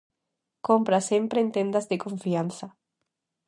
[0.67, 2.67] "Compra sempre en tendas de confianza".